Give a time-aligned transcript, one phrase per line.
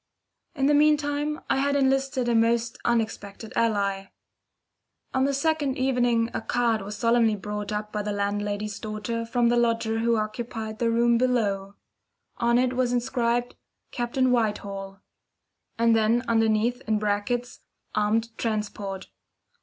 [0.55, 4.05] In the meantime I had enlisted a most unexpected ally.
[5.13, 9.49] On the second evening a card was solemnly brought up by the landlady's daughter from
[9.49, 11.75] the lodger who occupied the room below.
[12.37, 13.53] On it was inscribed
[13.91, 15.01] "Captain Whitehall";
[15.77, 17.59] and then underneath, in brackets,
[17.93, 19.05] "Armed Transport."